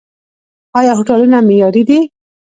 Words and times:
آیا 0.79 0.93
هوټلونه 0.97 1.37
معیاري 1.47 1.83
دي؟ 1.89 1.99